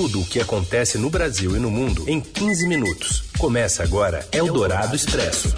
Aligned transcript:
Tudo 0.00 0.22
o 0.22 0.24
que 0.24 0.40
acontece 0.40 0.96
no 0.96 1.10
Brasil 1.10 1.54
e 1.54 1.58
no 1.58 1.70
mundo 1.70 2.08
em 2.08 2.22
15 2.22 2.66
minutos. 2.66 3.24
Começa 3.36 3.82
agora 3.82 4.26
Eldorado 4.32 4.96
Expresso. 4.96 5.54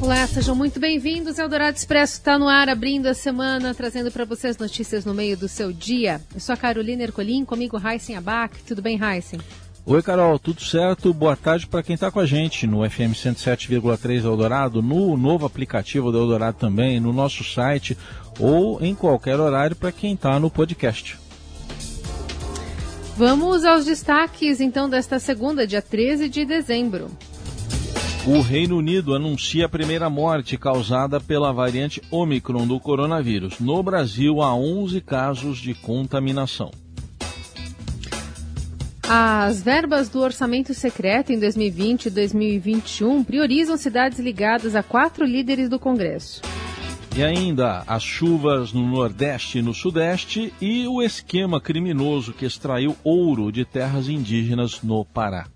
Olá, 0.00 0.26
sejam 0.26 0.56
muito 0.56 0.80
bem-vindos. 0.80 1.38
Eldorado 1.38 1.76
Expresso 1.76 2.14
está 2.14 2.38
no 2.38 2.48
ar, 2.48 2.70
abrindo 2.70 3.06
a 3.06 3.12
semana, 3.12 3.74
trazendo 3.74 4.10
para 4.10 4.24
vocês 4.24 4.56
notícias 4.56 5.04
no 5.04 5.12
meio 5.12 5.36
do 5.36 5.46
seu 5.46 5.74
dia. 5.74 6.22
Eu 6.32 6.40
sou 6.40 6.54
a 6.54 6.56
Carolina 6.56 7.02
Ercolim, 7.02 7.44
comigo 7.44 7.78
Heisen 7.78 8.16
Abac. 8.16 8.62
Tudo 8.62 8.80
bem, 8.80 8.98
Heisen? 8.98 9.38
Oi, 9.84 10.02
Carol, 10.02 10.38
tudo 10.38 10.62
certo? 10.62 11.12
Boa 11.12 11.36
tarde 11.36 11.66
para 11.66 11.82
quem 11.82 11.94
está 11.94 12.10
com 12.10 12.20
a 12.20 12.24
gente 12.24 12.66
no 12.66 12.88
FM 12.88 13.12
107,3 13.12 14.24
Eldorado, 14.24 14.80
no 14.80 15.18
novo 15.18 15.44
aplicativo 15.44 16.10
do 16.10 16.18
Eldorado 16.18 16.56
também, 16.56 16.98
no 16.98 17.12
nosso 17.12 17.44
site 17.44 17.98
ou 18.38 18.82
em 18.82 18.94
qualquer 18.94 19.38
horário 19.38 19.76
para 19.76 19.92
quem 19.92 20.14
está 20.14 20.40
no 20.40 20.50
podcast. 20.50 21.20
Vamos 23.16 23.62
aos 23.64 23.84
destaques 23.84 24.58
então 24.58 24.88
desta 24.88 25.18
segunda, 25.18 25.66
dia 25.66 25.82
13 25.82 26.30
de 26.30 26.46
dezembro. 26.46 27.10
O 28.26 28.40
Reino 28.40 28.78
Unido 28.78 29.14
anuncia 29.14 29.66
a 29.66 29.68
primeira 29.68 30.08
morte 30.08 30.56
causada 30.56 31.20
pela 31.20 31.52
variante 31.52 32.00
Omicron 32.10 32.66
do 32.66 32.80
coronavírus. 32.80 33.60
No 33.60 33.82
Brasil, 33.82 34.40
há 34.40 34.54
11 34.54 35.00
casos 35.02 35.58
de 35.58 35.74
contaminação. 35.74 36.70
As 39.02 39.60
verbas 39.60 40.08
do 40.08 40.20
orçamento 40.20 40.72
secreto 40.72 41.32
em 41.32 41.38
2020 41.38 42.06
e 42.06 42.10
2021 42.10 43.24
priorizam 43.24 43.76
cidades 43.76 44.20
ligadas 44.20 44.74
a 44.74 44.82
quatro 44.82 45.26
líderes 45.26 45.68
do 45.68 45.78
Congresso. 45.78 46.40
E 47.14 47.22
ainda 47.22 47.84
as 47.86 48.02
chuvas 48.02 48.72
no 48.72 48.88
Nordeste 48.88 49.58
e 49.58 49.62
no 49.62 49.74
Sudeste 49.74 50.50
e 50.58 50.86
o 50.88 51.02
esquema 51.02 51.60
criminoso 51.60 52.32
que 52.32 52.46
extraiu 52.46 52.96
ouro 53.04 53.52
de 53.52 53.66
terras 53.66 54.08
indígenas 54.08 54.80
no 54.82 55.04
Pará. 55.04 55.46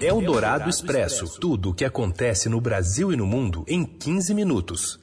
Eldorado 0.00 0.70
Expresso. 0.70 1.40
Tudo 1.40 1.70
o 1.70 1.74
que 1.74 1.84
acontece 1.84 2.48
no 2.48 2.60
Brasil 2.60 3.12
e 3.12 3.16
no 3.16 3.26
mundo 3.26 3.64
em 3.66 3.84
15 3.84 4.32
minutos. 4.32 5.00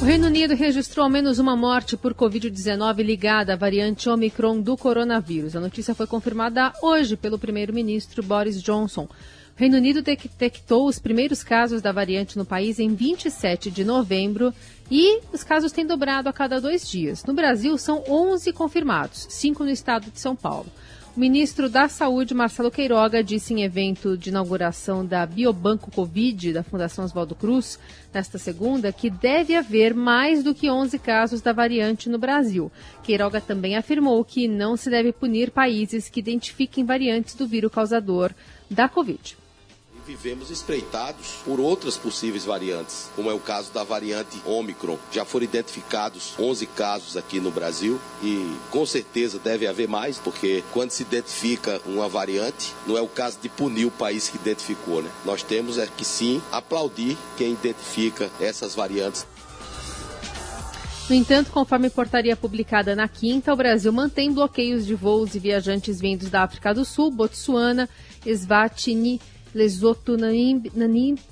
O 0.00 0.04
Reino 0.04 0.26
Unido 0.26 0.54
registrou 0.54 1.02
ao 1.02 1.10
menos 1.10 1.40
uma 1.40 1.56
morte 1.56 1.96
por 1.96 2.14
Covid-19 2.14 3.02
ligada 3.02 3.54
à 3.54 3.56
variante 3.56 4.08
Omicron 4.08 4.60
do 4.60 4.76
coronavírus. 4.76 5.56
A 5.56 5.60
notícia 5.60 5.94
foi 5.96 6.06
confirmada 6.06 6.72
hoje 6.80 7.16
pelo 7.16 7.40
primeiro-ministro 7.40 8.22
Boris 8.22 8.62
Johnson. 8.62 9.08
Reino 9.56 9.76
Unido 9.76 10.02
detectou 10.02 10.88
os 10.88 10.98
primeiros 10.98 11.44
casos 11.44 11.80
da 11.80 11.92
variante 11.92 12.36
no 12.36 12.44
país 12.44 12.80
em 12.80 12.92
27 12.92 13.70
de 13.70 13.84
novembro 13.84 14.52
e 14.90 15.20
os 15.32 15.44
casos 15.44 15.70
têm 15.70 15.86
dobrado 15.86 16.28
a 16.28 16.32
cada 16.32 16.60
dois 16.60 16.88
dias. 16.88 17.24
No 17.24 17.32
Brasil, 17.32 17.78
são 17.78 18.02
11 18.08 18.52
confirmados, 18.52 19.28
cinco 19.30 19.62
no 19.62 19.70
estado 19.70 20.10
de 20.10 20.18
São 20.18 20.34
Paulo. 20.34 20.66
O 21.16 21.20
ministro 21.20 21.68
da 21.68 21.86
Saúde, 21.86 22.34
Marcelo 22.34 22.68
Queiroga, 22.68 23.22
disse 23.22 23.54
em 23.54 23.62
evento 23.62 24.18
de 24.18 24.30
inauguração 24.30 25.06
da 25.06 25.24
Biobanco 25.24 25.88
Covid 25.88 26.52
da 26.52 26.64
Fundação 26.64 27.04
Oswaldo 27.04 27.36
Cruz, 27.36 27.78
nesta 28.12 28.36
segunda, 28.36 28.92
que 28.92 29.08
deve 29.08 29.54
haver 29.54 29.94
mais 29.94 30.42
do 30.42 30.52
que 30.52 30.68
11 30.68 30.98
casos 30.98 31.40
da 31.40 31.52
variante 31.52 32.08
no 32.08 32.18
Brasil. 32.18 32.72
Queiroga 33.04 33.40
também 33.40 33.76
afirmou 33.76 34.24
que 34.24 34.48
não 34.48 34.76
se 34.76 34.90
deve 34.90 35.12
punir 35.12 35.52
países 35.52 36.08
que 36.08 36.18
identifiquem 36.18 36.84
variantes 36.84 37.36
do 37.36 37.46
vírus 37.46 37.70
causador 37.70 38.32
da 38.68 38.88
Covid 38.88 39.43
vivemos 40.06 40.50
espreitados 40.50 41.36
por 41.44 41.58
outras 41.60 41.96
possíveis 41.96 42.44
variantes, 42.44 43.10
como 43.16 43.30
é 43.30 43.34
o 43.34 43.40
caso 43.40 43.72
da 43.72 43.82
variante 43.82 44.40
Omicron. 44.44 44.98
Já 45.10 45.24
foram 45.24 45.44
identificados 45.44 46.34
11 46.38 46.66
casos 46.66 47.16
aqui 47.16 47.40
no 47.40 47.50
Brasil 47.50 48.00
e 48.22 48.54
com 48.70 48.84
certeza 48.84 49.38
deve 49.38 49.66
haver 49.66 49.88
mais, 49.88 50.18
porque 50.18 50.62
quando 50.72 50.90
se 50.90 51.02
identifica 51.02 51.80
uma 51.86 52.08
variante, 52.08 52.72
não 52.86 52.96
é 52.96 53.00
o 53.00 53.08
caso 53.08 53.38
de 53.40 53.48
punir 53.48 53.86
o 53.86 53.90
país 53.90 54.28
que 54.28 54.36
identificou, 54.36 55.02
né? 55.02 55.10
Nós 55.24 55.42
temos 55.42 55.78
é 55.78 55.86
que 55.86 56.04
sim 56.04 56.42
aplaudir 56.52 57.16
quem 57.36 57.52
identifica 57.52 58.30
essas 58.40 58.74
variantes. 58.74 59.26
No 61.08 61.14
entanto, 61.14 61.50
conforme 61.50 61.90
portaria 61.90 62.34
publicada 62.34 62.96
na 62.96 63.06
quinta, 63.06 63.52
o 63.52 63.56
Brasil 63.56 63.92
mantém 63.92 64.32
bloqueios 64.32 64.86
de 64.86 64.94
voos 64.94 65.34
e 65.34 65.38
viajantes 65.38 66.00
vindos 66.00 66.30
da 66.30 66.42
África 66.42 66.72
do 66.72 66.82
Sul, 66.82 67.10
Botsuana, 67.10 67.90
Eswatini, 68.24 69.20
Lesoto, 69.54 70.16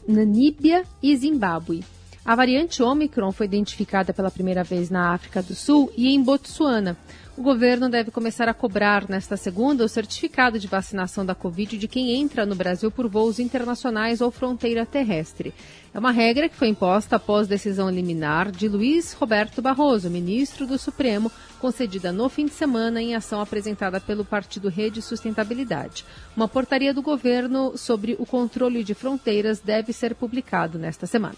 Namíbia 0.06 0.84
e 1.02 1.16
Zimbábue. 1.16 1.82
A 2.24 2.36
variante 2.36 2.84
Omicron 2.84 3.32
foi 3.32 3.46
identificada 3.46 4.12
pela 4.12 4.30
primeira 4.30 4.62
vez 4.62 4.88
na 4.88 5.12
África 5.12 5.42
do 5.42 5.56
Sul 5.56 5.92
e 5.96 6.14
em 6.14 6.22
Botsuana. 6.22 6.96
O 7.36 7.42
governo 7.42 7.88
deve 7.88 8.12
começar 8.12 8.48
a 8.48 8.54
cobrar 8.54 9.08
nesta 9.08 9.36
segunda 9.36 9.84
o 9.84 9.88
certificado 9.88 10.56
de 10.56 10.68
vacinação 10.68 11.26
da 11.26 11.34
Covid 11.34 11.76
de 11.76 11.88
quem 11.88 12.14
entra 12.14 12.46
no 12.46 12.54
Brasil 12.54 12.92
por 12.92 13.08
voos 13.08 13.40
internacionais 13.40 14.20
ou 14.20 14.30
fronteira 14.30 14.86
terrestre. 14.86 15.52
É 15.92 15.98
uma 15.98 16.12
regra 16.12 16.48
que 16.48 16.54
foi 16.54 16.68
imposta 16.68 17.16
após 17.16 17.48
decisão 17.48 17.90
liminar 17.90 18.52
de 18.52 18.68
Luiz 18.68 19.14
Roberto 19.14 19.60
Barroso, 19.60 20.08
ministro 20.08 20.64
do 20.64 20.78
Supremo, 20.78 21.32
concedida 21.58 22.12
no 22.12 22.28
fim 22.28 22.44
de 22.44 22.52
semana 22.52 23.02
em 23.02 23.16
ação 23.16 23.40
apresentada 23.40 23.98
pelo 23.98 24.24
Partido 24.24 24.68
Rede 24.68 25.02
Sustentabilidade. 25.02 26.04
Uma 26.36 26.46
portaria 26.46 26.94
do 26.94 27.02
governo 27.02 27.76
sobre 27.76 28.14
o 28.20 28.24
controle 28.24 28.84
de 28.84 28.94
fronteiras 28.94 29.58
deve 29.58 29.92
ser 29.92 30.14
publicado 30.14 30.78
nesta 30.78 31.04
semana. 31.04 31.36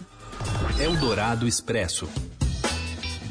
Eldorado 0.77 1.47
Expresso. 1.47 2.09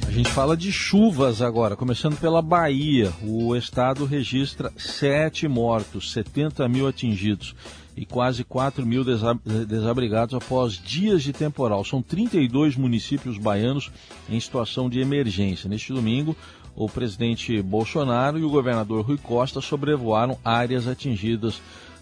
A 0.09 0.10
gente 0.10 0.31
fala 0.31 0.56
de 0.56 0.72
chuvas 0.72 1.43
agora, 1.43 1.77
começando 1.77 2.19
pela 2.19 2.41
Bahia. 2.41 3.12
O 3.22 3.55
estado 3.55 4.06
registra 4.06 4.72
sete 4.78 5.47
mortos, 5.47 6.10
70 6.12 6.66
mil 6.69 6.88
atingidos 6.88 7.55
e 7.94 8.06
quase 8.06 8.44
4 8.44 8.87
mil 8.87 9.05
desabrigados 9.05 10.34
após 10.34 10.72
dias 10.72 11.22
de 11.22 11.34
temporal. 11.34 11.84
São 11.84 12.00
32 12.00 12.77
municípios 12.77 13.37
baianos 13.37 13.91
em 14.31 14.41
situação 14.41 14.88
de 14.88 15.00
emergência. 15.00 15.69
Neste 15.69 15.93
domingo, 15.93 16.34
o 16.75 16.88
presidente 16.88 17.61
Bolsonaro 17.61 18.38
e 18.38 18.43
o 18.43 18.50
governador 18.50 19.05
Rui 19.05 19.19
Costa 19.19 19.61
sobrevoaram 19.61 20.38
áreas 20.43 20.88
atingidas 20.88 21.61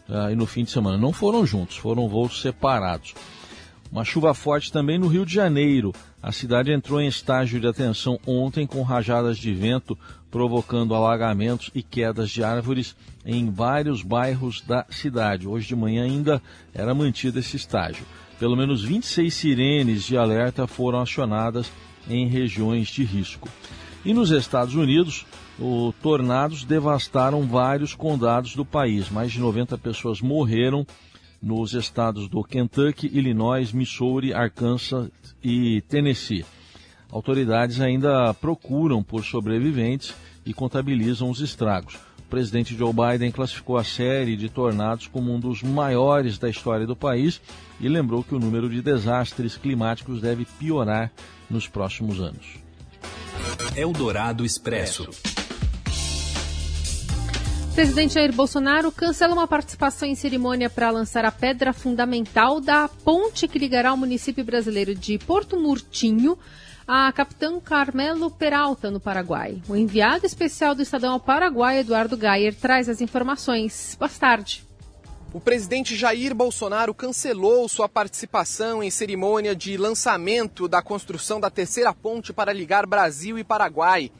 uh, 0.09 0.35
no 0.37 0.47
fim 0.47 0.63
de 0.63 0.71
semana. 0.71 0.97
Não 0.97 1.13
foram 1.13 1.45
juntos, 1.45 1.77
foram 1.77 2.09
voos 2.09 2.41
separados. 2.41 3.13
Uma 3.93 4.07
chuva 4.07 4.33
forte 4.33 4.73
também 4.73 4.99
no 4.99 5.07
Rio 5.07 5.27
de 5.27 5.35
Janeiro. 5.35 5.93
A 6.23 6.33
cidade 6.33 6.73
entrou 6.73 6.99
em 6.99 7.07
estágio 7.07 7.61
de 7.61 7.67
atenção 7.67 8.19
ontem 8.27 8.67
com 8.67 8.81
rajadas 8.81 9.37
de 9.37 9.53
vento 9.53 9.99
provocando 10.31 10.95
alagamentos 10.95 11.71
e 11.75 11.83
quedas 11.83 12.31
de 12.31 12.43
árvores 12.43 12.97
em 13.23 13.51
vários 13.51 14.03
bairros 14.03 14.63
da 14.63 14.87
cidade. 14.89 15.47
Hoje 15.47 15.69
de 15.69 15.77
manhã 15.77 16.05
ainda 16.05 16.41
era 16.73 16.95
mantido 16.95 17.39
esse 17.39 17.55
estágio. 17.55 18.07
Pelo 18.39 18.57
menos 18.57 18.83
26 18.83 19.35
sirenes 19.35 20.05
de 20.05 20.17
alerta 20.17 20.67
foram 20.67 21.03
acionadas 21.03 21.71
em 22.09 22.27
regiões 22.27 22.89
de 22.89 23.05
risco. 23.05 23.47
E 24.07 24.15
nos 24.15 24.31
Estados 24.31 24.75
Unidos, 24.75 25.27
os 25.59 25.95
tornados 25.97 26.65
devastaram 26.65 27.43
vários 27.43 27.95
condados 27.95 28.57
do 28.57 28.65
país. 28.65 29.11
Mais 29.11 29.31
de 29.31 29.39
90 29.39 29.77
pessoas 29.77 30.23
morreram 30.23 30.87
nos 31.43 31.75
estados 31.75 32.29
do 32.29 32.45
Kentucky, 32.45 33.11
Illinois, 33.13 33.73
Missouri, 33.73 34.33
Arkansas 34.33 35.11
e 35.43 35.81
Tennessee. 35.83 36.45
Autoridades 37.11 37.81
ainda 37.81 38.33
procuram 38.33 39.03
por 39.03 39.25
sobreviventes 39.25 40.15
e 40.47 40.55
contabilizam 40.55 41.29
os 41.29 41.41
estragos. 41.41 41.97
O 42.21 42.31
presidente 42.31 42.75
Joe 42.75 42.93
Biden 42.93 43.31
classificou 43.31 43.77
a 43.77 43.85
série 43.85 44.37
de 44.37 44.49
tornados 44.49 45.07
como 45.07 45.35
um 45.35 45.39
dos 45.39 45.63
maiores 45.63 46.39
da 46.39 46.49
história 46.49 46.87
do 46.87 46.97
país 46.97 47.41
e 47.79 47.89
lembrou 47.89 48.23
que 48.23 48.35
o 48.35 48.39
número 48.39 48.71
de 48.71 48.81
desastres 48.81 49.57
climáticos 49.57 50.21
deve 50.21 50.47
piorar 50.59 51.13
nos 51.51 51.69
próximos 51.69 52.21
anos. 52.21 52.63
Eldorado 53.77 54.45
Expresso. 54.45 55.11
Presidente 57.75 58.13
Jair 58.13 58.35
Bolsonaro 58.35 58.93
cancela 58.93 59.33
uma 59.33 59.49
participação 59.49 60.07
em 60.07 60.15
cerimônia 60.15 60.69
para 60.69 60.91
lançar 60.91 61.25
a 61.25 61.33
pedra 61.33 61.73
fundamental 61.73 62.61
da 62.61 62.87
ponte 62.87 63.49
que 63.49 63.59
ligará 63.59 63.95
o 63.95 63.97
município 63.97 64.45
brasileiro 64.45 64.95
de 64.95 65.19
Porto 65.19 65.59
Murtinho 65.59 66.39
a 66.87 67.11
Capitão 67.13 67.59
Carmelo 67.61 68.31
Peralta, 68.31 68.91
no 68.91 69.01
Paraguai. 69.01 69.63
O 69.67 69.75
enviado 69.75 70.27
especial 70.27 70.75
do 70.75 70.83
Estadão 70.83 71.15
ao 71.15 71.21
Paraguai, 71.21 71.79
Eduardo 71.79 72.15
Gayer, 72.15 72.55
traz 72.55 72.91
as 72.91 73.01
informações. 73.01 73.97
Boa 73.99 74.09
tarde. 74.11 74.65
O 75.33 75.41
presidente 75.41 75.97
Jair 75.97 76.35
Bolsonaro 76.35 76.93
cancelou 76.93 77.67
sua 77.71 77.89
participação 77.89 78.83
em 78.83 78.91
cerimônia 78.91 79.57
de 79.57 79.79
lançamento 79.79 80.69
da 80.69 80.83
construção 80.83 81.41
da 81.41 81.49
terceira 81.49 81.95
ponte 81.95 82.35
para 82.35 82.53
ligar 82.53 82.85
Brasil 82.85 83.39
e 83.39 83.45
Paraguai. 83.45 84.13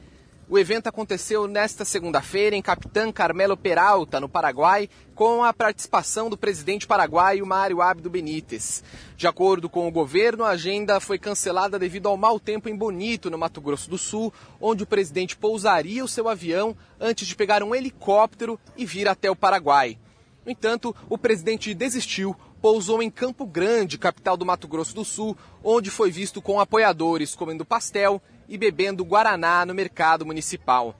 O 0.49 0.59
evento 0.59 0.87
aconteceu 0.87 1.47
nesta 1.47 1.85
segunda-feira 1.85 2.53
em 2.53 2.61
Capitã 2.61 3.09
Carmelo 3.13 3.55
Peralta, 3.55 4.19
no 4.19 4.27
Paraguai, 4.27 4.89
com 5.15 5.41
a 5.41 5.53
participação 5.53 6.29
do 6.29 6.37
presidente 6.37 6.85
paraguaio 6.85 7.45
Mário 7.45 7.81
Abdo 7.81 8.09
Benítez. 8.09 8.83
De 9.15 9.25
acordo 9.25 9.69
com 9.69 9.87
o 9.87 9.91
governo, 9.91 10.43
a 10.43 10.49
agenda 10.49 10.99
foi 10.99 11.17
cancelada 11.17 11.79
devido 11.79 12.09
ao 12.09 12.17
mau 12.17 12.41
tempo 12.41 12.67
em 12.67 12.75
Bonito, 12.75 13.31
no 13.31 13.37
Mato 13.37 13.61
Grosso 13.61 13.89
do 13.89 13.97
Sul, 13.97 14.33
onde 14.59 14.83
o 14.83 14.87
presidente 14.87 15.37
pousaria 15.37 16.03
o 16.03 16.09
seu 16.09 16.27
avião 16.27 16.75
antes 16.99 17.25
de 17.25 17.37
pegar 17.37 17.63
um 17.63 17.73
helicóptero 17.73 18.59
e 18.75 18.85
vir 18.85 19.07
até 19.07 19.31
o 19.31 19.35
Paraguai. 19.35 19.97
No 20.45 20.51
entanto, 20.51 20.93
o 21.09 21.17
presidente 21.17 21.73
desistiu, 21.73 22.35
pousou 22.63 23.03
em 23.03 23.11
Campo 23.11 23.45
Grande, 23.45 23.97
capital 23.97 24.37
do 24.37 24.45
Mato 24.45 24.69
Grosso 24.69 24.95
do 24.95 25.03
Sul, 25.03 25.37
onde 25.61 25.89
foi 25.89 26.09
visto 26.09 26.41
com 26.41 26.61
apoiadores 26.61 27.35
comendo 27.35 27.65
pastel 27.65 28.21
e 28.47 28.57
bebendo 28.57 29.03
guaraná 29.03 29.65
no 29.65 29.73
mercado 29.73 30.25
municipal. 30.25 30.95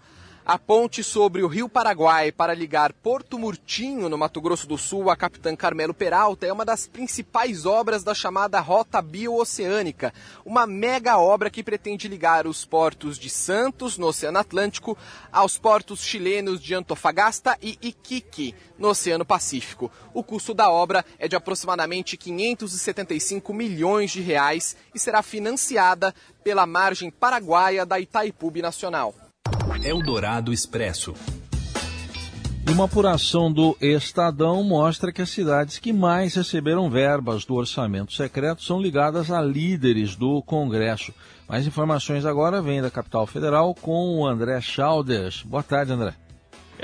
A 0.46 0.60
ponte 0.60 1.02
sobre 1.06 1.42
o 1.42 1.48
Rio 1.48 1.70
Paraguai 1.70 2.30
para 2.30 2.54
ligar 2.54 2.92
Porto 2.92 3.40
Murtinho, 3.40 4.10
no 4.10 4.18
Mato 4.18 4.42
Grosso 4.42 4.68
do 4.68 4.78
Sul, 4.78 5.10
a 5.10 5.16
Capitã 5.16 5.56
Carmelo 5.56 5.94
Peralta 5.94 6.46
é 6.46 6.52
uma 6.52 6.66
das 6.66 6.86
principais 6.86 7.66
obras 7.66 8.04
da 8.04 8.14
chamada 8.14 8.60
Rota 8.60 9.02
Biooceânica, 9.02 10.14
uma 10.46 10.68
mega 10.68 11.18
obra 11.18 11.50
que 11.50 11.64
pretende 11.64 12.10
ligar 12.10 12.46
os 12.46 12.66
portos 12.66 13.18
de 13.18 13.30
Santos, 13.30 13.98
no 13.98 14.08
Oceano 14.08 14.38
Atlântico, 14.38 14.98
aos 15.32 15.58
portos 15.58 16.04
chilenos 16.04 16.62
de 16.62 16.76
Antofagasta 16.76 17.58
e 17.62 17.80
Iquique, 17.82 18.54
no 18.78 18.90
Oceano 18.90 19.24
Pacífico. 19.24 19.90
O 20.14 20.22
custo 20.26 20.54
da 20.54 20.70
obra 20.70 21.06
é 21.18 21.26
de 21.26 21.38
aproximadamente 21.38 22.18
575 22.18 23.54
milhões 23.54 24.12
de 24.12 24.20
reais 24.20 24.76
e 24.94 25.00
será 25.00 25.24
financiada 25.24 26.14
pela 26.44 26.66
margem 26.66 27.10
paraguaia 27.10 27.86
da 27.86 27.98
Itaipu 27.98 28.52
Nacional. 28.62 29.23
Eldorado 29.84 30.54
Expresso. 30.54 31.14
E 32.66 32.72
uma 32.72 32.86
apuração 32.86 33.52
do 33.52 33.76
Estadão 33.82 34.64
mostra 34.64 35.12
que 35.12 35.22
as 35.22 35.30
cidades 35.30 35.78
que 35.78 35.92
mais 35.92 36.36
receberam 36.36 36.90
verbas 36.90 37.44
do 37.44 37.56
orçamento 37.56 38.14
secreto 38.14 38.64
são 38.64 38.82
ligadas 38.82 39.30
a 39.30 39.42
líderes 39.42 40.16
do 40.16 40.42
Congresso. 40.42 41.14
Mais 41.50 41.68
informações 41.68 42.26
agora 42.26 42.62
vêm 42.62 42.82
da 42.82 42.90
capital 42.90 43.28
federal 43.28 43.76
com 43.76 44.20
o 44.20 44.26
André 44.26 44.62
Chalders. 44.62 45.44
Boa 45.44 45.62
tarde, 45.62 45.92
André. 45.92 46.23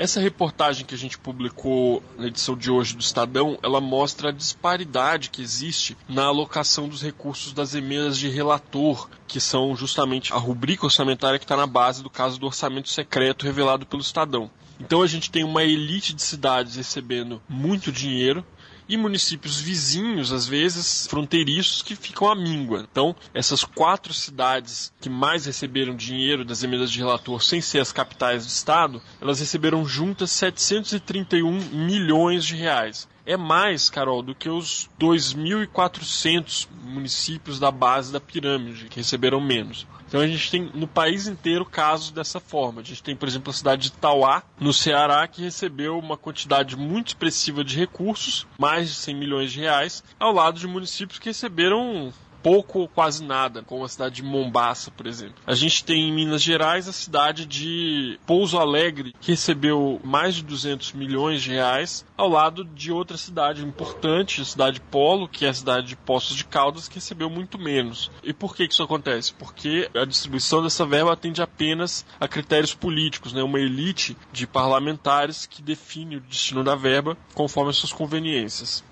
Essa 0.00 0.18
reportagem 0.18 0.86
que 0.86 0.94
a 0.94 0.98
gente 0.98 1.18
publicou 1.18 2.02
na 2.16 2.28
edição 2.28 2.56
de 2.56 2.70
hoje 2.70 2.96
do 2.96 3.02
Estadão, 3.02 3.58
ela 3.62 3.82
mostra 3.82 4.30
a 4.30 4.32
disparidade 4.32 5.28
que 5.28 5.42
existe 5.42 5.94
na 6.08 6.24
alocação 6.24 6.88
dos 6.88 7.02
recursos 7.02 7.52
das 7.52 7.74
emendas 7.74 8.16
de 8.16 8.26
relator, 8.30 9.10
que 9.28 9.38
são 9.38 9.76
justamente 9.76 10.32
a 10.32 10.38
rubrica 10.38 10.86
orçamentária 10.86 11.38
que 11.38 11.44
está 11.44 11.54
na 11.54 11.66
base 11.66 12.02
do 12.02 12.08
caso 12.08 12.40
do 12.40 12.46
orçamento 12.46 12.88
secreto 12.88 13.44
revelado 13.44 13.84
pelo 13.84 14.00
Estadão. 14.00 14.50
Então 14.80 15.02
a 15.02 15.06
gente 15.06 15.30
tem 15.30 15.44
uma 15.44 15.64
elite 15.64 16.14
de 16.14 16.22
cidades 16.22 16.76
recebendo 16.76 17.42
muito 17.46 17.92
dinheiro 17.92 18.42
e 18.90 18.96
municípios 18.96 19.60
vizinhos, 19.60 20.32
às 20.32 20.48
vezes 20.48 21.06
fronteiriços, 21.06 21.80
que 21.80 21.94
ficam 21.94 22.28
à 22.28 22.34
míngua. 22.34 22.84
Então, 22.90 23.14
essas 23.32 23.62
quatro 23.62 24.12
cidades 24.12 24.92
que 25.00 25.08
mais 25.08 25.46
receberam 25.46 25.94
dinheiro 25.94 26.44
das 26.44 26.64
emendas 26.64 26.90
de 26.90 26.98
relator 26.98 27.40
sem 27.40 27.60
ser 27.60 27.78
as 27.78 27.92
capitais 27.92 28.44
do 28.44 28.48
estado, 28.48 29.00
elas 29.20 29.38
receberam 29.38 29.86
juntas 29.86 30.32
731 30.32 31.52
milhões 31.72 32.44
de 32.44 32.56
reais 32.56 33.08
é 33.30 33.36
mais, 33.36 33.88
Carol, 33.88 34.22
do 34.22 34.34
que 34.34 34.48
os 34.48 34.90
2.400 34.98 36.66
municípios 36.82 37.60
da 37.60 37.70
base 37.70 38.12
da 38.12 38.20
pirâmide 38.20 38.86
que 38.86 38.96
receberam 38.96 39.40
menos. 39.40 39.86
Então 40.08 40.20
a 40.20 40.26
gente 40.26 40.50
tem 40.50 40.68
no 40.74 40.88
país 40.88 41.28
inteiro 41.28 41.64
casos 41.64 42.10
dessa 42.10 42.40
forma. 42.40 42.80
A 42.80 42.84
gente 42.84 43.00
tem, 43.00 43.14
por 43.14 43.28
exemplo, 43.28 43.50
a 43.50 43.54
cidade 43.54 43.82
de 43.82 43.92
Tauá, 43.92 44.42
no 44.58 44.72
Ceará, 44.72 45.28
que 45.28 45.42
recebeu 45.42 45.96
uma 45.96 46.16
quantidade 46.16 46.76
muito 46.76 47.08
expressiva 47.08 47.62
de 47.62 47.76
recursos, 47.78 48.44
mais 48.58 48.88
de 48.88 48.94
100 48.96 49.14
milhões 49.14 49.52
de 49.52 49.60
reais, 49.60 50.02
ao 50.18 50.32
lado 50.32 50.58
de 50.58 50.66
municípios 50.66 51.20
que 51.20 51.28
receberam 51.28 52.12
pouco 52.42 52.80
ou 52.80 52.88
quase 52.88 53.24
nada, 53.24 53.62
como 53.62 53.84
a 53.84 53.88
cidade 53.88 54.16
de 54.16 54.22
Mombaça, 54.22 54.90
por 54.90 55.06
exemplo. 55.06 55.36
A 55.46 55.54
gente 55.54 55.84
tem 55.84 56.08
em 56.08 56.12
Minas 56.12 56.42
Gerais 56.42 56.88
a 56.88 56.92
cidade 56.92 57.46
de 57.46 58.18
Pouso 58.26 58.58
Alegre, 58.58 59.14
que 59.20 59.32
recebeu 59.32 60.00
mais 60.04 60.34
de 60.34 60.42
200 60.42 60.92
milhões 60.92 61.42
de 61.42 61.50
reais, 61.50 62.04
ao 62.16 62.28
lado 62.28 62.64
de 62.64 62.92
outra 62.92 63.16
cidade 63.16 63.64
importante, 63.64 64.40
a 64.40 64.44
cidade 64.44 64.80
Polo, 64.80 65.28
que 65.28 65.44
é 65.44 65.48
a 65.48 65.54
cidade 65.54 65.88
de 65.88 65.96
Poços 65.96 66.36
de 66.36 66.44
Caldas, 66.44 66.88
que 66.88 66.96
recebeu 66.96 67.30
muito 67.30 67.58
menos. 67.58 68.10
E 68.22 68.32
por 68.32 68.54
que 68.54 68.64
isso 68.64 68.82
acontece? 68.82 69.32
Porque 69.34 69.90
a 69.94 70.04
distribuição 70.04 70.62
dessa 70.62 70.84
verba 70.84 71.12
atende 71.12 71.42
apenas 71.42 72.04
a 72.18 72.28
critérios 72.28 72.74
políticos, 72.74 73.32
né? 73.32 73.42
uma 73.42 73.60
elite 73.60 74.16
de 74.32 74.46
parlamentares 74.46 75.46
que 75.46 75.62
define 75.62 76.16
o 76.16 76.20
destino 76.20 76.64
da 76.64 76.74
verba 76.74 77.16
conforme 77.34 77.70
as 77.70 77.76
suas 77.76 77.92
conveniências. 77.92 78.84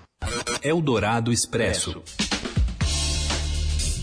Eldorado 0.61 1.31
Expresso. 1.31 2.01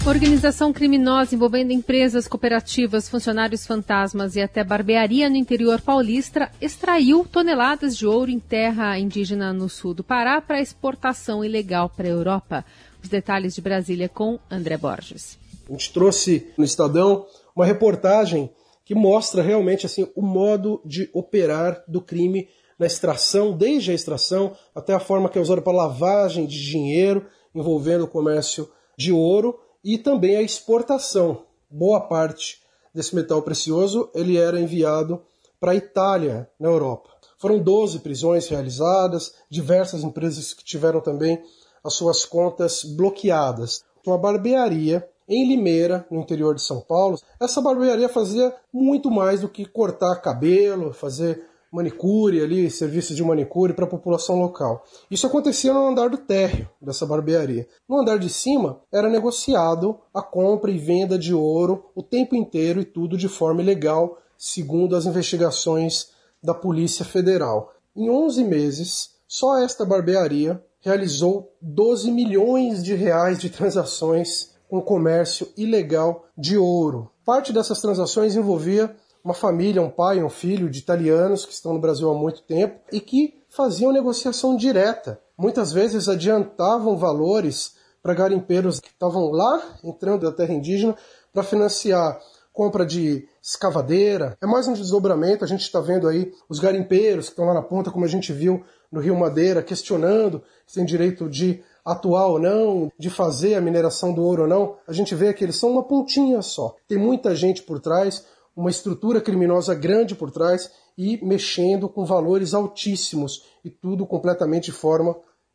Organização 0.07 0.73
criminosa 0.73 1.35
envolvendo 1.35 1.73
empresas, 1.73 2.29
cooperativas, 2.29 3.09
funcionários 3.09 3.67
fantasmas 3.67 4.37
e 4.37 4.41
até 4.41 4.63
barbearia 4.63 5.29
no 5.29 5.35
interior 5.35 5.81
paulista 5.81 6.49
extraiu 6.61 7.25
toneladas 7.25 7.97
de 7.97 8.07
ouro 8.07 8.31
em 8.31 8.39
terra 8.39 8.97
indígena 9.01 9.53
no 9.53 9.69
sul 9.69 9.93
do 9.93 10.05
Pará 10.05 10.41
para 10.41 10.61
exportação 10.61 11.45
ilegal 11.45 11.89
para 11.91 12.07
a 12.07 12.11
Europa. 12.11 12.65
Os 13.03 13.09
detalhes 13.09 13.57
de 13.57 13.61
Brasília 13.61 14.09
com 14.09 14.39
André 14.49 14.77
Borges. 14.77 15.37
A 15.69 15.73
gente 15.73 15.93
trouxe 15.93 16.53
no 16.57 16.63
Estadão 16.63 17.27
uma 17.55 17.67
reportagem 17.67 18.49
que 18.85 18.95
mostra 18.95 19.43
realmente 19.43 19.87
assim 19.87 20.09
o 20.15 20.23
modo 20.23 20.81
de 20.85 21.11
operar 21.13 21.83
do 21.89 22.01
crime 22.01 22.49
na 22.79 22.87
extração, 22.87 23.51
desde 23.57 23.91
a 23.91 23.95
extração 23.95 24.57
até 24.73 24.95
a 24.95 25.01
forma 25.01 25.29
que 25.29 25.37
é 25.37 25.43
usada 25.43 25.61
para 25.61 25.73
lavagem 25.73 26.47
de 26.47 26.65
dinheiro 26.65 27.27
envolvendo 27.53 28.05
o 28.05 28.09
comércio 28.09 28.71
de 28.97 29.11
ouro 29.11 29.66
e 29.87 29.97
também 29.97 30.35
a 30.35 30.43
exportação. 30.43 31.45
Boa 31.71 32.01
parte 32.01 32.61
desse 32.93 33.15
metal 33.15 33.41
precioso 33.41 34.11
ele 34.13 34.37
era 34.37 34.61
enviado 34.61 35.23
para 35.61 35.71
a 35.71 35.77
Itália, 35.77 36.51
na 36.59 36.69
Europa. 36.69 37.11
Foram 37.39 37.61
12 37.61 38.01
prisões 38.01 38.49
realizadas, 38.49 39.35
diversas 39.49 40.03
empresas 40.03 40.53
que 40.53 40.65
tiveram 40.65 41.01
também 41.01 41.41
as 41.85 41.95
suas 41.95 42.25
contas 42.25 42.83
bloqueadas. 42.83 43.85
Uma 44.05 44.19
barbearia 44.19 45.09
em 45.29 45.49
Limeira, 45.49 46.05
no 46.11 46.21
interior 46.21 46.57
de 46.57 46.63
São 46.63 46.81
Paulo. 46.81 47.17
Essa 47.41 47.63
barbearia 47.63 48.09
fazia 48.09 48.53
muito 48.73 49.09
mais 49.09 49.43
do 49.43 49.49
que 49.49 49.65
cortar 49.65 50.17
cabelo, 50.17 50.93
fazer 50.93 51.45
manicure 51.73 52.41
ali, 52.41 52.71
serviços 52.71 53.17
de 53.17 53.23
manicure 53.23 53.73
para 53.73 53.85
a 53.85 53.89
população 53.89 54.39
local. 54.39 54.85
Isso 55.11 55.27
acontecia 55.27 55.73
no 55.73 55.87
andar 55.87 56.09
do 56.09 56.19
térreo 56.19 56.69
dessa 56.81 57.05
barbearia. 57.05 57.67
No 57.89 57.99
andar 57.99 58.19
de 58.19 58.29
cima 58.29 58.81
era 58.93 59.09
negociado 59.09 59.99
a 60.13 60.23
compra 60.23 60.71
e 60.71 60.79
venda 60.79 61.19
de 61.19 61.35
ouro 61.35 61.91
o 61.95 62.03
tempo 62.03 62.35
inteiro 62.35 62.81
e 62.81 62.85
tudo 62.85 63.17
de 63.17 63.29
forma 63.29 63.63
ilegal, 63.63 64.19
segundo 64.39 64.97
as 64.97 65.07
investigações 65.07 66.09
da 66.43 66.55
Polícia 66.55 67.05
Federal. 67.05 67.73
Em 67.95 68.11
11 68.11 68.45
meses, 68.45 69.11
só 69.27 69.59
esta 69.59 69.85
barbearia 69.85 70.63
realizou 70.81 71.53
12 71.61 72.11
milhões 72.13 72.85
de 72.85 72.95
reais 72.95 73.39
de 73.39 73.51
transações 73.51 74.55
com 74.69 74.81
comércio 74.81 75.49
ilegal 75.57 76.27
de 76.37 76.57
ouro. 76.57 77.11
Parte 77.25 77.53
dessas 77.53 77.81
transações 77.81 78.37
envolvia 78.37 78.95
uma 79.27 79.35
família, 79.35 79.83
um 79.83 79.91
pai, 79.91 80.23
um 80.23 80.29
filho 80.29 80.71
de 80.71 80.79
italianos 80.79 81.45
que 81.45 81.53
estão 81.53 81.75
no 81.75 81.81
Brasil 81.81 82.09
há 82.09 82.15
muito 82.15 82.43
tempo 82.43 82.79
e 82.93 83.01
que 83.01 83.43
faziam 83.49 83.91
negociação 83.91 84.57
direta. 84.57 85.21
Muitas 85.37 85.73
vezes 85.73 86.09
adiantavam 86.09 86.97
valores 86.97 87.75
para 88.01 88.15
garimpeiros 88.15 88.79
que 88.79 88.87
estavam 88.87 89.33
lá 89.33 89.61
entrando 89.83 90.31
da 90.31 90.31
terra 90.31 90.55
indígena 90.55 90.95
para 91.33 91.43
financiar 91.43 92.21
compra 92.53 92.87
de 92.87 93.29
escavadeira. 93.43 94.39
É 94.41 94.47
mais 94.47 94.69
um 94.69 94.73
desdobramento. 94.73 95.45
A 95.45 95.49
gente 95.49 95.63
está 95.63 95.81
vendo 95.81 96.07
aí 96.07 96.33
os 96.49 96.61
garimpeiros 96.61 97.25
que 97.27 97.33
estão 97.33 97.47
lá 97.47 97.55
na 97.55 97.63
ponta, 97.63 97.91
como 97.91 98.05
a 98.05 98.09
gente 98.09 98.33
viu 98.33 98.65
no 98.93 99.01
Rio 99.01 99.17
Madeira, 99.17 99.61
questionando 99.61 100.41
se 100.65 100.77
tem 100.77 100.85
direito 100.85 101.29
de 101.29 101.65
atuar 101.85 102.29
ou 102.29 102.39
não, 102.39 102.93
de 102.97 103.11
fazer 103.11 103.57
a 103.57 103.61
mineração 103.61 104.15
do 104.15 104.23
ouro 104.23 104.43
ou 104.43 104.49
não. 104.49 104.77
A 104.87 104.93
gente 104.93 105.17
vê 105.17 105.35
que 105.35 105.45
eles 105.45 105.57
são 105.57 105.71
uma 105.71 105.83
pontinha 105.83 106.41
só. 106.43 106.77
Tem 106.87 106.97
muita 106.97 107.35
gente 107.35 107.63
por 107.63 107.81
trás, 107.81 108.25
uma 108.57 108.71
estrutura 108.71 109.21
criminosa 109.21 109.75
grande 109.75 110.15
por 110.15 110.31
trás 110.31 110.71
e 110.97 111.23
mexendo 111.23 111.89
com 111.91 112.07
valores 112.07 112.55
altíssimos 112.55 113.43
e 113.63 113.69
tudo 113.69 114.07
completamente 114.07 114.67
de 114.67 114.73
forma 114.73 115.15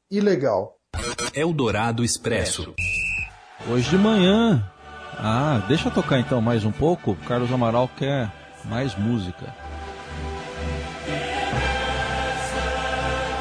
ilegal. 0.10 0.78
Eldorado 1.34 2.04
Expresso. 2.04 2.76
Hoje 3.68 3.90
de 3.90 3.98
manhã. 3.98 4.72
Ah, 5.18 5.66
deixa 5.68 5.90
eu 5.90 5.94
tocar 5.94 6.20
então 6.20 6.40
mais 6.40 6.64
um 6.64 6.72
pouco. 6.72 7.16
Carlos 7.28 7.52
Amaral 7.52 7.90
quer 7.98 8.32
mais 8.66 8.96
música. 8.96 9.56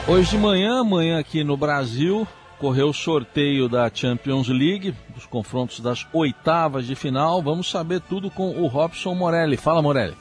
Hoje 0.08 0.30
de 0.30 0.38
manhã, 0.38 0.80
amanhã 0.80 1.20
aqui 1.20 1.44
no 1.44 1.56
Brasil, 1.56 2.26
Correu 2.60 2.90
o 2.90 2.94
sorteio 2.94 3.70
da 3.70 3.90
Champions 3.92 4.48
League, 4.48 4.94
dos 5.14 5.24
confrontos 5.24 5.80
das 5.80 6.06
oitavas 6.12 6.86
de 6.86 6.94
final. 6.94 7.40
Vamos 7.40 7.70
saber 7.70 8.02
tudo 8.02 8.30
com 8.30 8.50
o 8.50 8.66
Robson 8.66 9.14
Morelli. 9.14 9.56
Fala, 9.56 9.80
Morelli. 9.80 10.14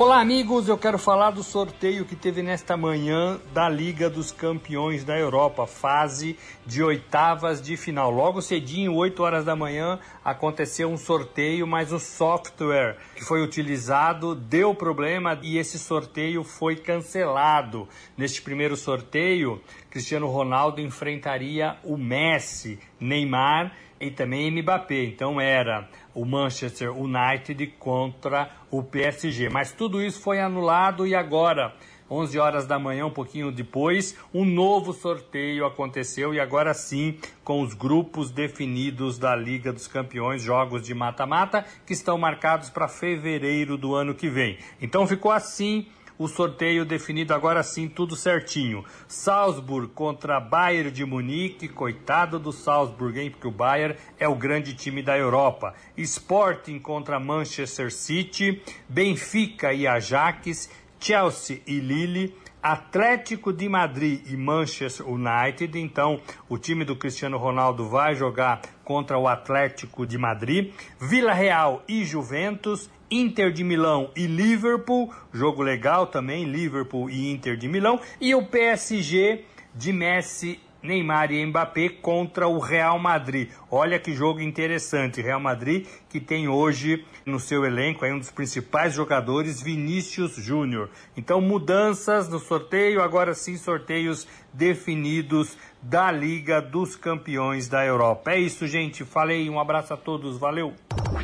Olá, 0.00 0.18
amigos. 0.18 0.66
Eu 0.66 0.78
quero 0.78 0.96
falar 0.96 1.30
do 1.30 1.42
sorteio 1.42 2.06
que 2.06 2.16
teve 2.16 2.42
nesta 2.42 2.74
manhã 2.74 3.38
da 3.52 3.68
Liga 3.68 4.08
dos 4.08 4.32
Campeões 4.32 5.04
da 5.04 5.18
Europa, 5.18 5.66
fase 5.66 6.38
de 6.64 6.82
oitavas 6.82 7.60
de 7.60 7.76
final. 7.76 8.10
Logo 8.10 8.40
cedinho, 8.40 8.94
8 8.94 9.22
horas 9.22 9.44
da 9.44 9.54
manhã, 9.54 9.98
aconteceu 10.24 10.88
um 10.88 10.96
sorteio, 10.96 11.66
mas 11.66 11.92
o 11.92 11.98
software 11.98 12.96
que 13.14 13.22
foi 13.22 13.42
utilizado 13.42 14.34
deu 14.34 14.74
problema 14.74 15.38
e 15.42 15.58
esse 15.58 15.78
sorteio 15.78 16.42
foi 16.44 16.76
cancelado. 16.76 17.86
Neste 18.16 18.40
primeiro 18.40 18.78
sorteio, 18.78 19.60
Cristiano 19.90 20.28
Ronaldo 20.28 20.80
enfrentaria 20.80 21.76
o 21.84 21.98
Messi, 21.98 22.80
Neymar 23.00 23.72
e 24.00 24.10
também 24.10 24.50
Mbappé. 24.50 25.04
Então 25.04 25.40
era 25.40 25.88
o 26.14 26.24
Manchester 26.24 26.90
United 26.90 27.66
contra 27.78 28.50
o 28.70 28.82
PSG. 28.82 29.48
Mas 29.48 29.72
tudo 29.72 30.02
isso 30.02 30.20
foi 30.20 30.40
anulado 30.40 31.06
e 31.06 31.14
agora, 31.14 31.74
11 32.10 32.38
horas 32.38 32.66
da 32.66 32.78
manhã, 32.78 33.06
um 33.06 33.10
pouquinho 33.10 33.52
depois, 33.52 34.16
um 34.34 34.44
novo 34.44 34.92
sorteio 34.92 35.66
aconteceu 35.66 36.34
e 36.34 36.40
agora 36.40 36.74
sim, 36.74 37.18
com 37.44 37.62
os 37.62 37.74
grupos 37.74 38.30
definidos 38.30 39.18
da 39.18 39.36
Liga 39.36 39.72
dos 39.72 39.86
Campeões, 39.86 40.42
jogos 40.42 40.82
de 40.82 40.94
mata-mata, 40.94 41.64
que 41.86 41.92
estão 41.92 42.18
marcados 42.18 42.70
para 42.70 42.88
fevereiro 42.88 43.76
do 43.76 43.94
ano 43.94 44.14
que 44.14 44.28
vem. 44.28 44.58
Então 44.80 45.06
ficou 45.06 45.30
assim 45.30 45.86
o 46.20 46.28
sorteio 46.28 46.84
definido 46.84 47.32
agora 47.32 47.62
sim, 47.62 47.88
tudo 47.88 48.14
certinho. 48.14 48.84
Salzburg 49.08 49.88
contra 49.94 50.38
Bayern 50.38 50.90
de 50.90 51.02
Munique, 51.02 51.66
coitado 51.66 52.38
do 52.38 52.52
Salzburg, 52.52 53.18
hein? 53.18 53.30
Porque 53.30 53.48
o 53.48 53.50
Bayern 53.50 53.96
é 54.18 54.28
o 54.28 54.34
grande 54.34 54.74
time 54.74 55.02
da 55.02 55.16
Europa. 55.16 55.72
Sporting 55.96 56.78
contra 56.78 57.18
Manchester 57.18 57.90
City, 57.90 58.60
Benfica 58.86 59.72
e 59.72 59.86
Ajax, 59.86 60.68
Chelsea 61.00 61.62
e 61.66 61.80
Lille, 61.80 62.36
Atlético 62.62 63.50
de 63.50 63.66
Madrid 63.66 64.20
e 64.26 64.36
Manchester 64.36 65.08
United. 65.08 65.78
Então, 65.78 66.20
o 66.50 66.58
time 66.58 66.84
do 66.84 66.94
Cristiano 66.94 67.38
Ronaldo 67.38 67.88
vai 67.88 68.14
jogar 68.14 68.60
contra 68.84 69.16
o 69.16 69.26
Atlético 69.26 70.06
de 70.06 70.18
Madrid, 70.18 70.74
Vila 71.00 71.32
Real 71.32 71.82
e 71.88 72.04
Juventus 72.04 72.90
Inter 73.10 73.52
de 73.52 73.64
Milão 73.64 74.10
e 74.14 74.26
Liverpool, 74.26 75.12
jogo 75.32 75.62
legal 75.62 76.06
também, 76.06 76.44
Liverpool 76.44 77.10
e 77.10 77.30
Inter 77.32 77.56
de 77.56 77.66
Milão, 77.66 78.00
e 78.20 78.34
o 78.34 78.46
PSG 78.46 79.44
de 79.74 79.92
Messi, 79.92 80.60
Neymar 80.82 81.30
e 81.30 81.44
Mbappé 81.44 81.88
contra 81.88 82.48
o 82.48 82.58
Real 82.58 82.98
Madrid. 82.98 83.50
Olha 83.70 83.98
que 83.98 84.14
jogo 84.14 84.40
interessante, 84.40 85.20
Real 85.20 85.40
Madrid 85.40 85.86
que 86.08 86.20
tem 86.20 86.48
hoje 86.48 87.04
no 87.24 87.38
seu 87.38 87.64
elenco 87.64 88.04
aí 88.04 88.12
um 88.12 88.18
dos 88.18 88.30
principais 88.30 88.94
jogadores, 88.94 89.60
Vinícius 89.60 90.36
Júnior. 90.36 90.88
Então 91.16 91.40
mudanças 91.40 92.28
no 92.28 92.38
sorteio, 92.38 93.02
agora 93.02 93.34
sim 93.34 93.56
sorteios 93.56 94.26
definidos 94.52 95.56
da 95.82 96.10
Liga 96.10 96.60
dos 96.60 96.96
Campeões 96.96 97.68
da 97.68 97.84
Europa. 97.84 98.32
É 98.32 98.40
isso, 98.40 98.66
gente. 98.66 99.04
Falei, 99.04 99.48
um 99.48 99.60
abraço 99.60 99.94
a 99.94 99.96
todos, 99.96 100.38
valeu. 100.38 100.74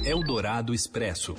Eldorado 0.05 0.75
Expresso. 0.75 1.35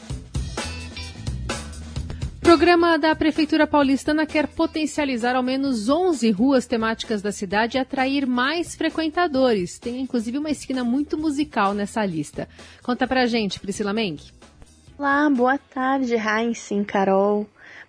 Programa 2.47 2.97
da 2.97 3.13
Prefeitura 3.13 3.67
Paulistana 3.67 4.25
quer 4.25 4.47
potencializar 4.47 5.35
ao 5.35 5.43
menos 5.43 5.89
11 5.89 6.31
ruas 6.31 6.65
temáticas 6.65 7.21
da 7.21 7.29
cidade 7.29 7.75
e 7.75 7.79
atrair 7.81 8.25
mais 8.25 8.73
frequentadores. 8.73 9.77
Tem 9.77 9.99
inclusive 9.99 10.37
uma 10.37 10.49
esquina 10.49 10.81
muito 10.81 11.17
musical 11.17 11.73
nessa 11.73 12.05
lista. 12.05 12.47
Conta 12.81 13.05
pra 13.05 13.25
gente, 13.25 13.59
Priscila 13.59 13.91
Menck. 13.91 14.31
Olá, 14.97 15.29
boa 15.29 15.57
tarde, 15.57 16.15
Heinz, 16.15 16.69
Carol. 16.87 17.45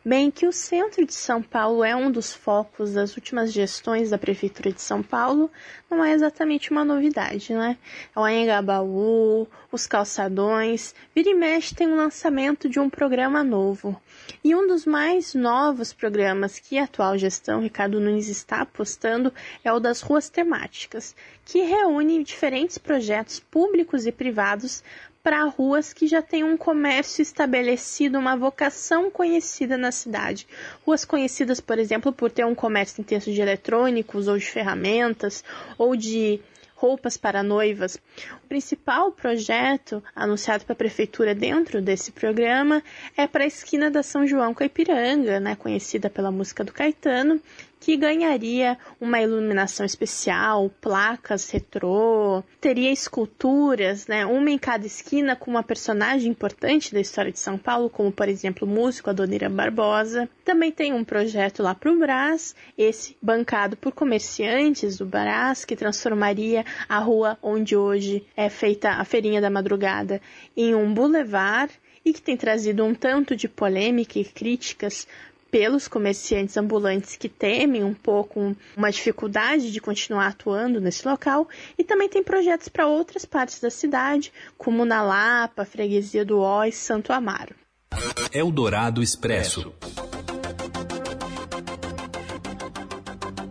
Bem, 0.08 0.30
que 0.30 0.46
o 0.46 0.52
centro 0.52 1.04
de 1.04 1.12
São 1.12 1.42
Paulo 1.42 1.84
é 1.84 1.94
um 1.94 2.10
dos 2.10 2.32
focos 2.32 2.94
das 2.94 3.14
últimas 3.14 3.52
gestões 3.52 4.08
da 4.08 4.16
Prefeitura 4.16 4.72
de 4.72 4.80
São 4.80 5.02
Paulo, 5.02 5.50
não 5.90 6.02
é 6.02 6.14
exatamente 6.14 6.70
uma 6.70 6.82
novidade, 6.82 7.52
né? 7.52 7.76
É 8.16 8.18
o 8.18 8.24
Anhangabaú, 8.24 9.46
os 9.70 9.86
calçadões, 9.86 10.94
vira 11.14 11.28
e 11.28 11.34
mexe 11.34 11.74
tem 11.74 11.86
um 11.86 11.96
lançamento 11.96 12.70
de 12.70 12.80
um 12.80 12.88
programa 12.88 13.44
novo. 13.44 14.00
E 14.42 14.54
um 14.54 14.66
dos 14.66 14.86
mais 14.86 15.34
novos 15.34 15.92
programas 15.92 16.58
que 16.58 16.78
a 16.78 16.84
atual 16.84 17.18
gestão, 17.18 17.60
Ricardo 17.60 18.00
Nunes, 18.00 18.28
está 18.28 18.62
apostando 18.62 19.30
é 19.62 19.70
o 19.70 19.78
das 19.78 20.00
ruas 20.00 20.30
temáticas, 20.30 21.14
que 21.44 21.60
reúne 21.60 22.24
diferentes 22.24 22.78
projetos 22.78 23.40
públicos 23.40 24.06
e 24.06 24.12
privados 24.12 24.82
para 25.22 25.44
ruas 25.44 25.92
que 25.92 26.06
já 26.06 26.22
têm 26.22 26.44
um 26.44 26.56
comércio 26.56 27.22
estabelecido, 27.22 28.18
uma 28.18 28.36
vocação 28.36 29.10
conhecida 29.10 29.76
na 29.76 29.92
cidade. 29.92 30.46
Ruas 30.86 31.04
conhecidas, 31.04 31.60
por 31.60 31.78
exemplo, 31.78 32.12
por 32.12 32.30
ter 32.30 32.46
um 32.46 32.54
comércio 32.54 33.00
intenso 33.00 33.32
de 33.32 33.40
eletrônicos 33.40 34.28
ou 34.28 34.38
de 34.38 34.46
ferramentas 34.46 35.44
ou 35.76 35.96
de 35.96 36.40
roupas 36.78 37.16
para 37.16 37.42
noivas. 37.42 37.98
O 38.44 38.48
principal 38.48 39.10
projeto 39.10 40.02
anunciado 40.14 40.64
para 40.64 40.74
a 40.74 40.76
prefeitura 40.76 41.34
dentro 41.34 41.82
desse 41.82 42.12
programa 42.12 42.82
é 43.16 43.26
para 43.26 43.42
a 43.42 43.46
esquina 43.48 43.90
da 43.90 44.02
São 44.02 44.24
João 44.24 44.54
com 44.54 44.62
a 44.62 44.66
Ipiranga, 44.66 45.40
né, 45.40 45.56
conhecida 45.56 46.08
pela 46.08 46.30
música 46.30 46.62
do 46.62 46.72
Caetano, 46.72 47.40
que 47.88 47.96
ganharia 47.96 48.76
uma 49.00 49.18
iluminação 49.18 49.86
especial, 49.86 50.70
placas 50.78 51.48
retrô, 51.48 52.44
teria 52.60 52.92
esculturas, 52.92 54.06
né, 54.06 54.26
uma 54.26 54.50
em 54.50 54.58
cada 54.58 54.86
esquina 54.86 55.34
com 55.34 55.50
uma 55.50 55.62
personagem 55.62 56.30
importante 56.30 56.92
da 56.92 57.00
história 57.00 57.32
de 57.32 57.38
São 57.38 57.56
Paulo, 57.56 57.88
como 57.88 58.12
por 58.12 58.28
exemplo 58.28 58.68
o 58.68 58.70
músico 58.70 59.08
Adoniran 59.08 59.50
Barbosa. 59.50 60.28
Também 60.44 60.70
tem 60.70 60.92
um 60.92 61.02
projeto 61.02 61.62
lá 61.62 61.74
para 61.74 61.90
o 61.90 61.98
Brás, 61.98 62.54
esse 62.76 63.16
bancado 63.22 63.74
por 63.74 63.94
comerciantes 63.94 64.98
do 64.98 65.06
Brás, 65.06 65.64
que 65.64 65.74
transformaria 65.74 66.66
a 66.86 66.98
rua 66.98 67.38
onde 67.42 67.74
hoje 67.74 68.22
é 68.36 68.50
feita 68.50 68.90
a 68.90 69.04
feirinha 69.06 69.40
da 69.40 69.48
madrugada 69.48 70.20
em 70.54 70.74
um 70.74 70.92
bulevar 70.92 71.70
e 72.04 72.12
que 72.12 72.22
tem 72.22 72.36
trazido 72.36 72.84
um 72.84 72.94
tanto 72.94 73.34
de 73.34 73.48
polêmica 73.48 74.18
e 74.18 74.24
críticas 74.24 75.06
pelos 75.50 75.88
comerciantes 75.88 76.56
ambulantes 76.56 77.16
que 77.16 77.28
temem 77.28 77.82
um 77.84 77.94
pouco 77.94 78.56
uma 78.76 78.90
dificuldade 78.90 79.72
de 79.72 79.80
continuar 79.80 80.28
atuando 80.28 80.80
nesse 80.80 81.06
local 81.06 81.48
e 81.76 81.84
também 81.84 82.08
tem 82.08 82.22
projetos 82.22 82.68
para 82.68 82.86
outras 82.86 83.24
partes 83.24 83.60
da 83.60 83.70
cidade, 83.70 84.32
como 84.56 84.84
na 84.84 85.02
Lapa, 85.02 85.64
Freguesia 85.64 86.24
do 86.24 86.40
Ó 86.40 86.64
e 86.64 86.72
Santo 86.72 87.12
Amaro. 87.12 87.54
Eldorado 88.32 89.02
Expresso. 89.02 89.72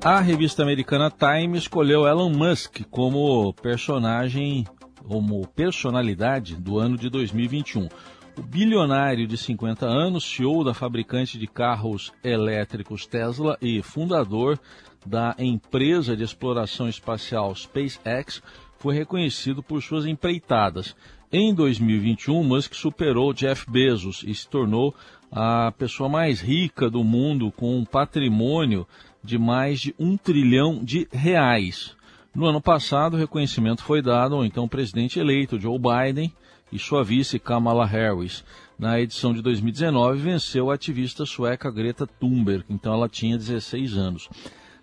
A 0.03 0.21
revista 0.21 0.63
americana 0.63 1.11
Time 1.11 1.57
escolheu 1.57 2.07
Elon 2.07 2.29
Musk 2.29 2.81
como 2.89 3.53
personagem, 3.53 4.65
como 5.05 5.45
personalidade 5.47 6.55
do 6.55 6.79
ano 6.79 6.97
de 6.97 7.09
2021. 7.09 7.89
O 8.37 8.41
bilionário 8.43 9.25
de 9.25 9.35
50 9.35 9.87
anos, 9.87 10.23
CEO 10.23 10.63
da 10.63 10.71
fabricante 10.71 11.39
de 11.39 11.47
carros 11.47 12.13
elétricos 12.23 13.07
Tesla 13.07 13.57
e 13.59 13.81
fundador 13.81 14.59
da 15.03 15.35
empresa 15.39 16.15
de 16.15 16.23
exploração 16.23 16.87
espacial 16.87 17.55
SpaceX, 17.55 18.43
foi 18.77 18.93
reconhecido 18.93 19.63
por 19.63 19.81
suas 19.81 20.05
empreitadas. 20.05 20.95
Em 21.31 21.51
2021, 21.51 22.43
Musk 22.43 22.75
superou 22.75 23.33
Jeff 23.33 23.65
Bezos 23.67 24.23
e 24.23 24.35
se 24.35 24.47
tornou 24.47 24.93
a 25.31 25.71
pessoa 25.71 26.07
mais 26.07 26.39
rica 26.39 26.91
do 26.91 27.03
mundo 27.03 27.51
com 27.51 27.75
um 27.75 27.83
patrimônio 27.83 28.87
de 29.23 29.39
mais 29.39 29.79
de 29.79 29.95
um 29.97 30.15
trilhão 30.15 30.83
de 30.83 31.07
reais. 31.11 31.97
No 32.35 32.45
ano 32.45 32.61
passado, 32.61 33.15
o 33.15 33.19
reconhecimento 33.19 33.81
foi 33.81 33.99
dado 33.99 34.35
ao 34.35 34.45
então 34.45 34.67
presidente 34.67 35.19
eleito 35.19 35.59
Joe 35.59 35.79
Biden 35.79 36.31
e 36.71 36.79
sua 36.79 37.03
vice 37.03 37.39
Kamala 37.39 37.85
Harris. 37.85 38.43
Na 38.77 38.99
edição 38.99 39.33
de 39.33 39.41
2019, 39.41 40.19
venceu 40.19 40.69
a 40.69 40.75
ativista 40.75 41.25
sueca 41.25 41.71
Greta 41.71 42.05
Thunberg, 42.05 42.65
então 42.69 42.93
ela 42.93 43.09
tinha 43.09 43.37
16 43.37 43.97
anos. 43.97 44.29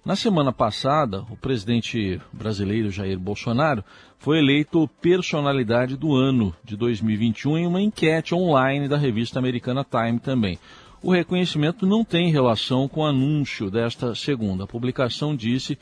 Na 0.04 0.16
semana 0.16 0.52
passada, 0.52 1.24
o 1.30 1.36
presidente 1.36 2.20
brasileiro 2.30 2.90
Jair 2.90 3.18
Bolsonaro 3.18 3.82
foi 4.18 4.38
eleito 4.38 4.86
personalidade 5.00 5.96
do 5.96 6.14
ano 6.14 6.54
de 6.62 6.76
2021 6.76 7.58
em 7.58 7.66
uma 7.66 7.80
enquete 7.80 8.34
online 8.34 8.86
da 8.86 8.98
revista 8.98 9.38
americana 9.38 9.84
Time 9.84 10.18
também. 10.18 10.58
O 11.02 11.10
reconhecimento 11.10 11.86
não 11.86 12.04
tem 12.04 12.30
relação 12.30 12.88
com 12.88 13.00
o 13.00 13.06
anúncio 13.06 13.70
desta 13.70 14.14
segunda. 14.14 14.64
A 14.64 14.66
publicação 14.66 15.36
disse 15.36 15.78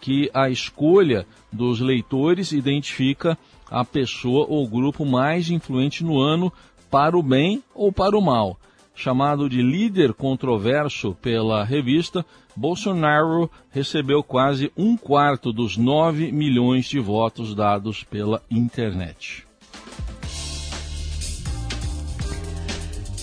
que 0.00 0.30
a 0.34 0.50
escolha 0.50 1.26
dos 1.52 1.80
leitores 1.80 2.52
identifica 2.52 3.38
a 3.70 3.84
pessoa 3.84 4.46
ou 4.48 4.68
grupo 4.68 5.04
mais 5.04 5.50
influente 5.50 6.04
no 6.04 6.20
ano 6.20 6.52
para 6.90 7.16
o 7.18 7.22
bem 7.22 7.62
ou 7.74 7.92
para 7.92 8.16
o 8.16 8.22
mal. 8.22 8.58
Chamado 8.94 9.48
de 9.48 9.60
líder 9.60 10.14
controverso 10.14 11.16
pela 11.20 11.64
revista, 11.64 12.24
Bolsonaro 12.54 13.50
recebeu 13.70 14.22
quase 14.22 14.70
um 14.76 14.96
quarto 14.96 15.52
dos 15.52 15.76
9 15.76 16.30
milhões 16.30 16.86
de 16.86 17.00
votos 17.00 17.54
dados 17.54 18.04
pela 18.04 18.40
internet. 18.48 19.44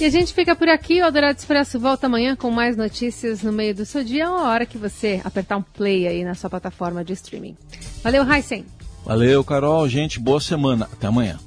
E 0.02 0.06
a 0.06 0.10
gente 0.10 0.34
fica 0.34 0.56
por 0.56 0.68
aqui. 0.68 1.00
O 1.00 1.06
Adorado 1.06 1.38
Expresso 1.38 1.80
volta 1.80 2.08
amanhã 2.08 2.36
com 2.36 2.50
mais 2.50 2.76
notícias 2.76 3.44
no 3.44 3.52
meio 3.52 3.76
do 3.76 3.86
seu 3.86 4.04
dia, 4.04 4.26
a 4.26 4.50
hora 4.50 4.66
que 4.66 4.76
você 4.76 5.22
apertar 5.24 5.58
um 5.58 5.62
play 5.62 6.08
aí 6.08 6.24
na 6.24 6.34
sua 6.34 6.50
plataforma 6.50 7.06
de 7.06 7.14
streaming. 7.14 7.56
Valeu, 8.02 8.28
Heisen. 8.28 8.66
Valeu, 9.06 9.44
Carol. 9.44 9.88
Gente, 9.88 10.20
boa 10.20 10.42
semana. 10.42 10.90
Até 10.92 11.06
amanhã. 11.06 11.40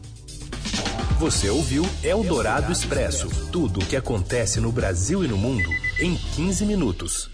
Você 1.19 1.51
ouviu 1.51 1.85
Eldorado 2.01 2.71
Expresso 2.71 3.29
tudo 3.51 3.81
o 3.81 3.85
que 3.85 3.97
acontece 3.97 4.61
no 4.61 4.71
Brasil 4.71 5.25
e 5.25 5.27
no 5.27 5.37
mundo 5.37 5.69
em 5.99 6.15
15 6.15 6.65
minutos. 6.65 7.34